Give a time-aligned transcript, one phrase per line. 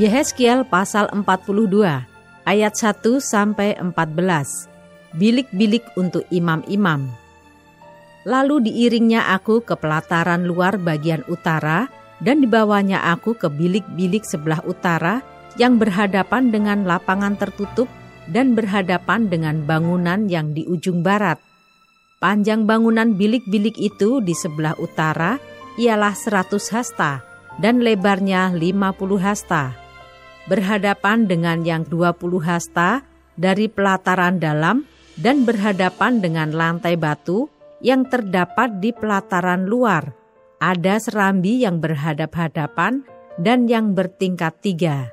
[0.00, 1.84] Yehezkiel pasal 42
[2.48, 5.12] ayat 1 sampai 14.
[5.12, 7.04] Bilik-bilik untuk imam-imam.
[8.24, 15.20] Lalu diiringnya aku ke pelataran luar bagian utara dan dibawanya aku ke bilik-bilik sebelah utara
[15.60, 17.92] yang berhadapan dengan lapangan tertutup
[18.24, 21.36] dan berhadapan dengan bangunan yang di ujung barat.
[22.24, 25.36] Panjang bangunan bilik-bilik itu di sebelah utara
[25.76, 27.20] ialah 100 hasta
[27.60, 29.89] dan lebarnya 50 hasta
[30.50, 33.06] berhadapan dengan yang 20 hasta
[33.38, 34.82] dari pelataran dalam
[35.14, 37.46] dan berhadapan dengan lantai batu
[37.78, 40.10] yang terdapat di pelataran luar.
[40.58, 43.06] Ada serambi yang berhadap-hadapan
[43.38, 45.08] dan yang bertingkat tiga.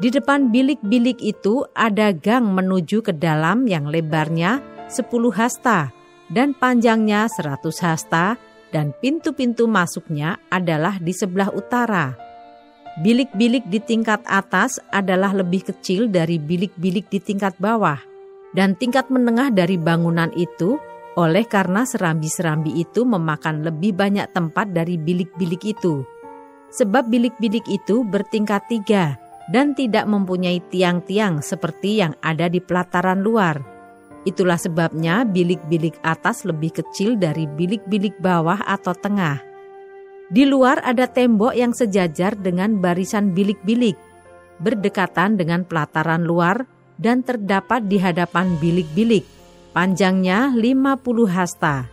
[0.00, 5.92] Di depan bilik-bilik itu ada gang menuju ke dalam yang lebarnya 10 hasta
[6.32, 8.34] dan panjangnya 100 hasta
[8.74, 12.25] dan pintu-pintu masuknya adalah di sebelah utara
[12.96, 18.00] Bilik-bilik di tingkat atas adalah lebih kecil dari bilik-bilik di tingkat bawah,
[18.56, 20.80] dan tingkat menengah dari bangunan itu
[21.20, 26.08] oleh karena serambi-serambi itu memakan lebih banyak tempat dari bilik-bilik itu.
[26.72, 29.20] Sebab bilik-bilik itu bertingkat tiga
[29.52, 33.60] dan tidak mempunyai tiang-tiang seperti yang ada di pelataran luar.
[34.24, 39.55] Itulah sebabnya bilik-bilik atas lebih kecil dari bilik-bilik bawah atau tengah.
[40.26, 43.94] Di luar ada tembok yang sejajar dengan barisan bilik-bilik,
[44.58, 46.66] berdekatan dengan pelataran luar
[46.98, 49.22] dan terdapat di hadapan bilik-bilik.
[49.70, 51.86] Panjangnya 50 hasta.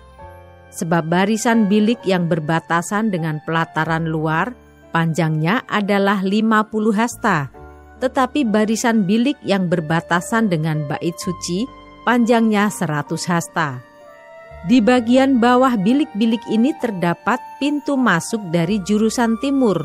[0.73, 4.57] Sebab barisan bilik yang berbatasan dengan pelataran luar,
[4.89, 7.53] panjangnya adalah 50 hasta.
[8.01, 11.69] Tetapi barisan bilik yang berbatasan dengan bait suci,
[12.01, 13.92] panjangnya 100 hasta.
[14.63, 19.75] Di bagian bawah bilik-bilik ini terdapat pintu masuk dari jurusan timur.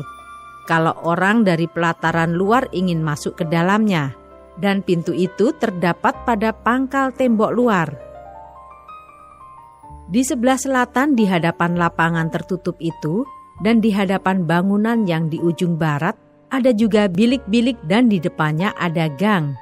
[0.71, 4.15] Kalau orang dari pelataran luar ingin masuk ke dalamnya,
[4.55, 7.91] dan pintu itu terdapat pada pangkal tembok luar.
[10.07, 13.27] Di sebelah selatan di hadapan lapangan tertutup itu
[13.59, 16.15] dan di hadapan bangunan yang di ujung barat
[16.55, 19.59] ada juga bilik-bilik dan di depannya ada gang.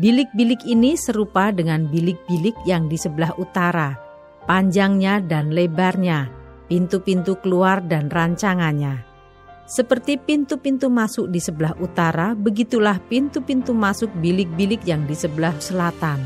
[0.00, 4.05] Bilik-bilik ini serupa dengan bilik-bilik yang di sebelah utara
[4.46, 6.30] panjangnya dan lebarnya,
[6.70, 9.02] pintu-pintu keluar dan rancangannya.
[9.66, 16.22] Seperti pintu-pintu masuk di sebelah utara, begitulah pintu-pintu masuk bilik-bilik yang di sebelah selatan.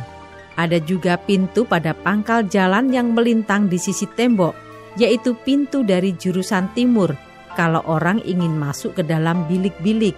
[0.61, 4.53] Ada juga pintu pada pangkal jalan yang melintang di sisi tembok,
[5.01, 7.17] yaitu pintu dari jurusan timur,
[7.57, 10.13] kalau orang ingin masuk ke dalam bilik-bilik.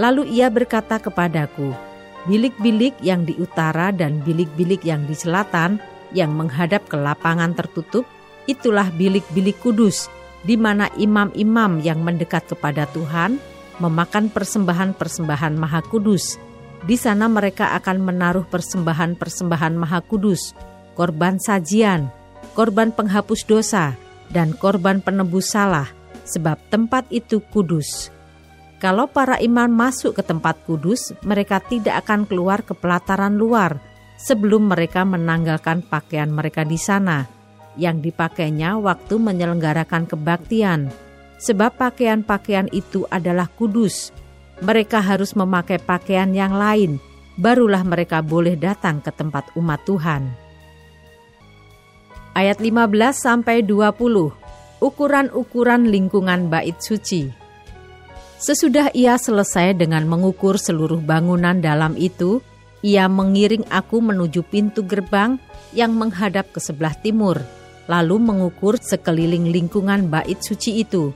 [0.00, 1.91] Lalu ia berkata kepadaku,
[2.26, 8.04] bilik-bilik yang di utara dan bilik-bilik yang di selatan yang menghadap ke lapangan tertutup,
[8.44, 10.06] itulah bilik-bilik kudus,
[10.42, 13.38] di mana imam-imam yang mendekat kepada Tuhan
[13.80, 16.38] memakan persembahan-persembahan maha kudus.
[16.82, 20.54] Di sana mereka akan menaruh persembahan-persembahan maha kudus,
[20.98, 22.10] korban sajian,
[22.58, 23.94] korban penghapus dosa,
[24.34, 25.86] dan korban penebus salah,
[26.26, 28.10] sebab tempat itu kudus.
[28.82, 33.78] Kalau para imam masuk ke tempat kudus, mereka tidak akan keluar ke pelataran luar
[34.18, 37.30] sebelum mereka menanggalkan pakaian mereka di sana,
[37.78, 40.90] yang dipakainya waktu menyelenggarakan kebaktian,
[41.38, 44.10] sebab pakaian-pakaian itu adalah kudus.
[44.58, 46.98] Mereka harus memakai pakaian yang lain,
[47.38, 50.26] barulah mereka boleh datang ke tempat umat Tuhan.
[52.34, 54.82] Ayat 15 sampai 20.
[54.82, 57.41] Ukuran-ukuran lingkungan bait suci.
[58.42, 62.42] Sesudah ia selesai dengan mengukur seluruh bangunan dalam itu,
[62.82, 65.38] ia mengiring aku menuju pintu gerbang
[65.70, 67.38] yang menghadap ke sebelah timur,
[67.86, 71.14] lalu mengukur sekeliling lingkungan bait suci itu.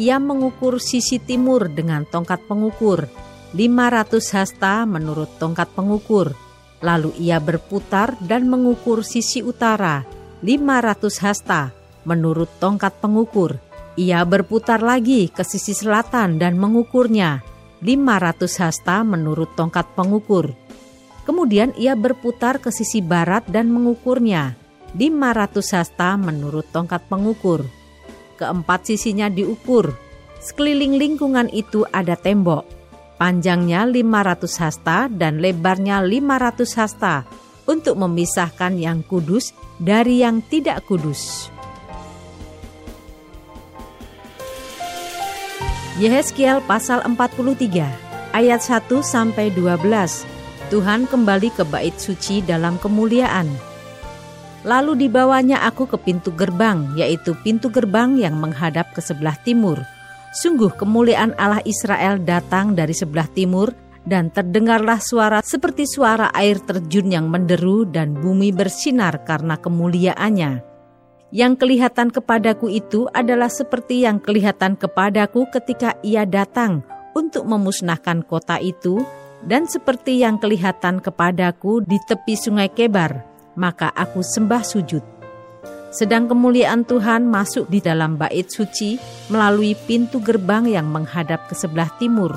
[0.00, 3.12] Ia mengukur sisi timur dengan tongkat pengukur,
[3.52, 6.32] 500 hasta menurut tongkat pengukur.
[6.80, 10.08] Lalu ia berputar dan mengukur sisi utara,
[10.40, 11.76] 500 hasta
[12.08, 13.60] menurut tongkat pengukur.
[13.94, 17.46] Ia berputar lagi ke sisi selatan dan mengukurnya,
[17.78, 20.50] 500 hasta menurut tongkat pengukur.
[21.22, 24.58] Kemudian ia berputar ke sisi barat dan mengukurnya,
[24.98, 27.62] 500 hasta menurut tongkat pengukur.
[28.34, 29.94] Keempat sisinya diukur.
[30.42, 32.66] Sekeliling lingkungan itu ada tembok.
[33.14, 37.22] Panjangnya 500 hasta dan lebarnya 500 hasta
[37.70, 41.53] untuk memisahkan yang kudus dari yang tidak kudus.
[45.94, 50.26] Yehezkiel pasal 43 ayat 1 sampai 12.
[50.66, 53.46] Tuhan kembali ke bait suci dalam kemuliaan
[54.64, 59.76] Lalu dibawanya aku ke pintu gerbang, yaitu pintu gerbang yang menghadap ke sebelah timur.
[60.34, 63.70] Sungguh kemuliaan Allah Israel datang dari sebelah timur,
[64.02, 70.73] dan terdengarlah suara seperti suara air terjun yang menderu dan bumi bersinar karena kemuliaannya.
[71.34, 78.62] Yang kelihatan kepadaku itu adalah seperti yang kelihatan kepadaku ketika ia datang untuk memusnahkan kota
[78.62, 79.02] itu,
[79.42, 83.26] dan seperti yang kelihatan kepadaku di tepi sungai Kebar,
[83.58, 85.02] maka aku sembah sujud.
[85.90, 88.94] Sedang kemuliaan Tuhan masuk di dalam bait suci
[89.26, 92.30] melalui pintu gerbang yang menghadap ke sebelah timur.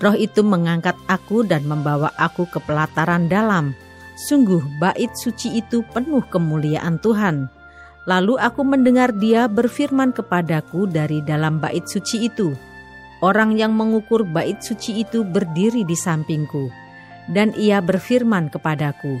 [0.00, 3.76] Roh itu mengangkat aku dan membawa aku ke pelataran dalam.
[4.16, 7.63] Sungguh bait suci itu penuh kemuliaan Tuhan.
[8.04, 12.52] Lalu aku mendengar dia berfirman kepadaku dari dalam bait suci itu.
[13.24, 16.68] Orang yang mengukur bait suci itu berdiri di sampingku.
[17.24, 19.16] Dan ia berfirman kepadaku,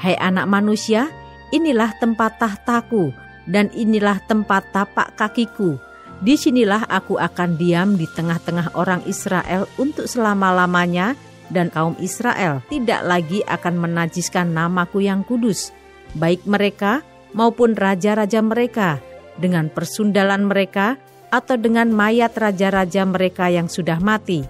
[0.00, 1.12] Hai anak manusia,
[1.52, 3.12] inilah tempat tahtaku
[3.44, 5.76] dan inilah tempat tapak kakiku.
[6.24, 11.12] Di sinilah aku akan diam di tengah-tengah orang Israel untuk selama-lamanya
[11.52, 15.68] dan kaum Israel tidak lagi akan menajiskan namaku yang kudus,
[16.16, 17.04] baik mereka
[17.34, 19.02] maupun raja-raja mereka,
[19.36, 20.96] dengan persundalan mereka
[21.34, 24.46] atau dengan mayat raja-raja mereka yang sudah mati.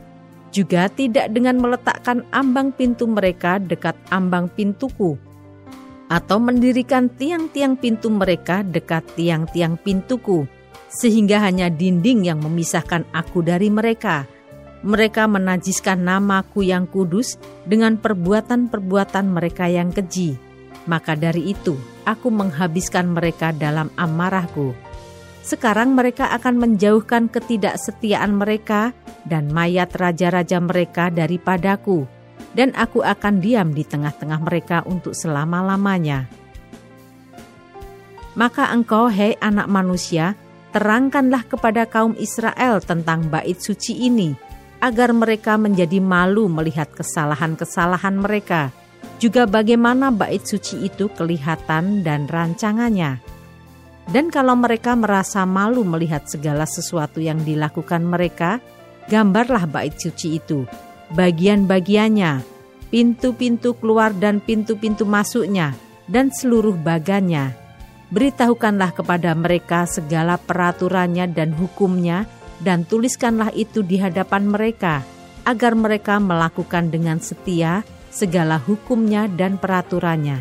[0.54, 5.18] Juga tidak dengan meletakkan ambang pintu mereka dekat ambang pintuku,
[6.06, 10.46] atau mendirikan tiang-tiang pintu mereka dekat tiang-tiang pintuku,
[10.94, 14.30] sehingga hanya dinding yang memisahkan aku dari mereka.
[14.84, 20.36] Mereka menajiskan namaku yang kudus dengan perbuatan-perbuatan mereka yang keji.
[20.84, 24.76] Maka dari itu, aku menghabiskan mereka dalam amarahku.
[25.44, 28.96] Sekarang mereka akan menjauhkan ketidaksetiaan mereka
[29.28, 32.08] dan mayat raja-raja mereka daripadaku
[32.56, 36.30] dan aku akan diam di tengah-tengah mereka untuk selama-lamanya.
[38.34, 40.34] Maka engkau, hei anak manusia,
[40.74, 44.34] terangkanlah kepada kaum Israel tentang bait suci ini,
[44.82, 48.74] agar mereka menjadi malu melihat kesalahan-kesalahan mereka,
[49.24, 53.24] juga bagaimana bait suci itu kelihatan dan rancangannya.
[54.04, 58.60] Dan kalau mereka merasa malu melihat segala sesuatu yang dilakukan mereka,
[59.08, 60.68] gambarlah bait suci itu,
[61.16, 62.44] bagian-bagiannya,
[62.92, 65.72] pintu-pintu keluar dan pintu-pintu masuknya,
[66.04, 67.56] dan seluruh bagannya.
[68.12, 72.28] Beritahukanlah kepada mereka segala peraturannya dan hukumnya,
[72.60, 75.00] dan tuliskanlah itu di hadapan mereka,
[75.48, 80.38] agar mereka melakukan dengan setia segala hukumnya dan peraturannya.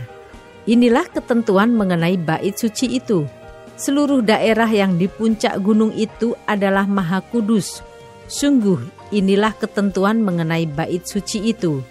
[0.69, 3.25] Inilah ketentuan mengenai bait suci itu.
[3.73, 7.81] Seluruh daerah yang di puncak gunung itu adalah maha kudus.
[8.29, 11.85] Sungguh Inilah ketentuan mengenai bait suci itu.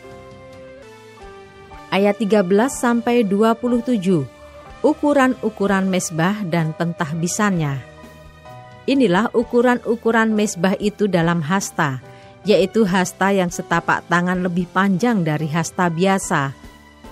[1.95, 4.27] Ayat 13 sampai 27.
[4.83, 7.79] Ukuran-ukuran mesbah dan pentahbisannya.
[8.91, 12.03] Inilah ukuran-ukuran mesbah itu dalam hasta,
[12.43, 16.55] yaitu hasta yang setapak tangan lebih panjang dari hasta biasa.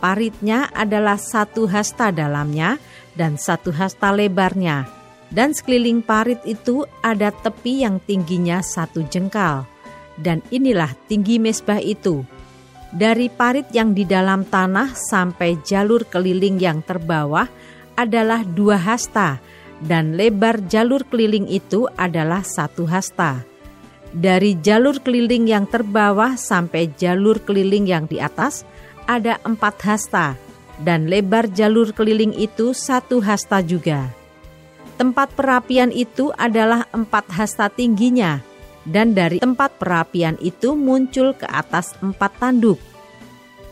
[0.00, 2.80] Paritnya adalah satu hasta dalamnya
[3.14, 4.88] dan satu hasta lebarnya,
[5.28, 9.68] dan sekeliling parit itu ada tepi yang tingginya satu jengkal
[10.20, 12.22] dan inilah tinggi mesbah itu.
[12.92, 17.48] Dari parit yang di dalam tanah sampai jalur keliling yang terbawah
[17.96, 19.40] adalah dua hasta,
[19.80, 23.49] dan lebar jalur keliling itu adalah satu hasta.
[24.10, 28.66] Dari jalur keliling yang terbawah sampai jalur keliling yang di atas
[29.06, 30.34] ada empat hasta,
[30.82, 34.10] dan lebar jalur keliling itu satu hasta juga.
[34.98, 38.42] Tempat perapian itu adalah empat hasta tingginya,
[38.82, 42.82] dan dari tempat perapian itu muncul ke atas empat tanduk.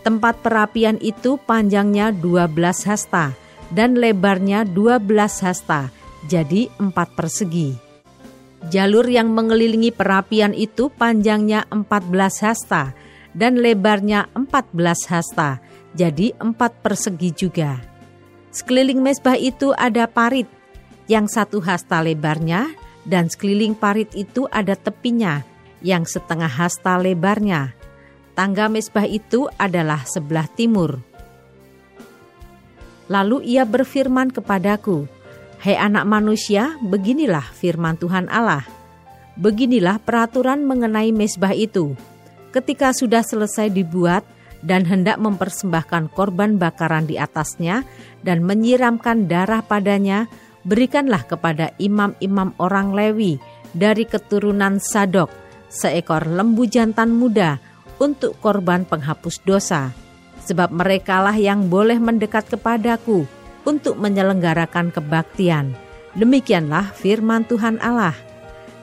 [0.06, 3.34] Tempat perapian itu panjangnya 12 hasta
[3.74, 5.02] dan lebarnya 12
[5.44, 5.90] hasta,
[6.30, 7.87] jadi empat persegi.
[8.66, 12.90] Jalur yang mengelilingi perapian itu panjangnya 14 hasta
[13.30, 14.74] dan lebarnya 14
[15.14, 15.62] hasta,
[15.94, 17.78] jadi empat persegi juga.
[18.50, 20.50] Sekeliling mesbah itu ada parit,
[21.06, 22.74] yang satu hasta lebarnya
[23.06, 25.46] dan sekeliling parit itu ada tepinya
[25.80, 27.72] yang setengah hasta lebarnya.
[28.34, 30.98] Tangga mesbah itu adalah sebelah timur.
[33.08, 35.08] Lalu ia berfirman kepadaku,
[35.58, 38.62] Hai anak manusia, beginilah firman Tuhan Allah.
[39.34, 41.98] Beginilah peraturan mengenai mesbah itu.
[42.54, 44.22] Ketika sudah selesai dibuat
[44.62, 47.82] dan hendak mempersembahkan korban bakaran di atasnya
[48.22, 50.30] dan menyiramkan darah padanya,
[50.62, 53.42] berikanlah kepada imam-imam orang Lewi
[53.74, 57.58] dari keturunan Sadok seekor lembu jantan muda
[57.98, 59.90] untuk korban penghapus dosa.
[60.38, 63.26] Sebab merekalah yang boleh mendekat kepadaku
[63.66, 65.74] untuk menyelenggarakan kebaktian.
[66.18, 68.14] Demikianlah firman Tuhan Allah.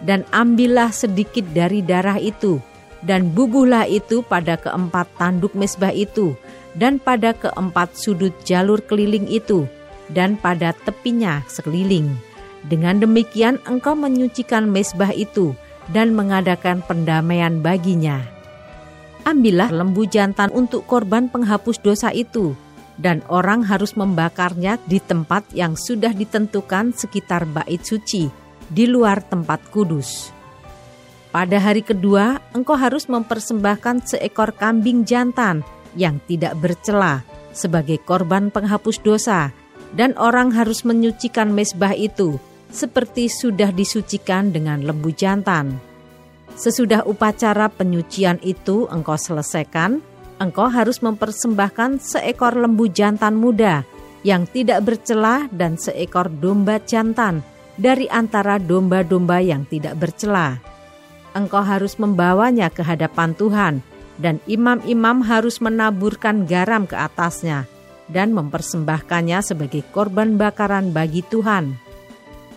[0.04, 2.60] Dan ambillah sedikit dari darah itu,
[3.02, 6.36] dan bubuhlah itu pada keempat tanduk mesbah itu,
[6.76, 9.66] dan pada keempat sudut jalur keliling itu,
[10.12, 12.12] dan pada tepinya sekeliling.
[12.66, 15.56] Dengan demikian engkau menyucikan mesbah itu,
[15.94, 18.26] dan mengadakan pendamaian baginya.
[19.26, 22.54] Ambillah lembu jantan untuk korban penghapus dosa itu,
[22.96, 28.32] dan orang harus membakarnya di tempat yang sudah ditentukan sekitar bait suci,
[28.72, 30.32] di luar tempat kudus.
[31.36, 35.68] Pada hari kedua, engkau harus mempersembahkan seekor kambing jantan
[36.00, 39.52] yang tidak bercela sebagai korban penghapus dosa,
[39.96, 42.40] dan orang harus menyucikan mesbah itu
[42.72, 45.80] seperti sudah disucikan dengan lembu jantan.
[46.56, 50.00] Sesudah upacara penyucian itu engkau selesaikan,
[50.42, 53.88] engkau harus mempersembahkan seekor lembu jantan muda
[54.26, 57.46] yang tidak bercela dan seekor domba jantan
[57.78, 60.58] dari antara domba-domba yang tidak bercela.
[61.36, 63.84] Engkau harus membawanya ke hadapan Tuhan,
[64.16, 67.68] dan imam-imam harus menaburkan garam ke atasnya
[68.08, 71.76] dan mempersembahkannya sebagai korban bakaran bagi Tuhan.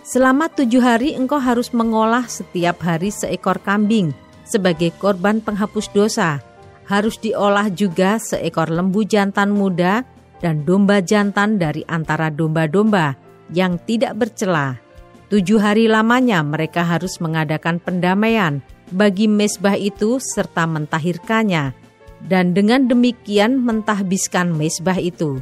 [0.07, 4.15] Selama tujuh hari engkau harus mengolah setiap hari seekor kambing
[4.47, 6.41] sebagai korban penghapus dosa,
[6.89, 10.01] harus diolah juga seekor lembu jantan muda
[10.41, 13.13] dan domba jantan dari antara domba-domba
[13.53, 14.81] yang tidak bercela.
[15.29, 21.77] Tujuh hari lamanya mereka harus mengadakan pendamaian bagi mesbah itu serta mentahirkannya,
[22.25, 25.37] dan dengan demikian mentahbiskan mesbah itu.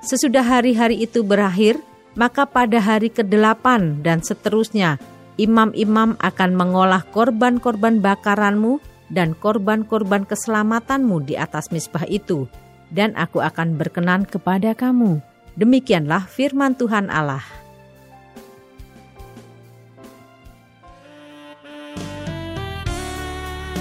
[0.00, 1.76] Sesudah hari-hari itu berakhir,
[2.16, 4.96] maka pada hari ke-8 dan seterusnya,
[5.36, 8.80] imam-imam akan mengolah korban-korban bakaranmu
[9.12, 12.48] dan korban-korban keselamatanmu di atas misbah itu,
[12.88, 15.20] dan aku akan berkenan kepada kamu.
[15.52, 17.44] Demikianlah firman Tuhan Allah.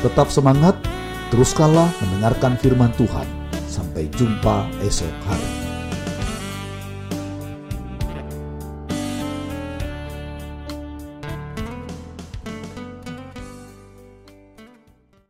[0.03, 0.75] Tetap semangat,
[1.31, 3.27] teruskanlah mendengarkan firman Tuhan.
[3.71, 5.60] Sampai jumpa esok hari.